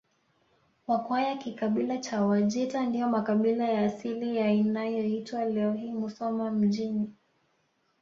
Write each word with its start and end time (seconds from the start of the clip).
Wakwaya 0.87 1.35
kikabila 1.37 1.97
cha 1.97 2.25
Wajita 2.25 2.85
ndiyo 2.85 3.09
makabila 3.09 3.67
ya 3.69 3.85
asili 3.85 4.37
ya 4.37 4.51
inayoitwa 4.51 5.45
leo 5.45 5.73
hii 5.73 5.91
Musoma 5.91 6.51
mjini 6.51 7.13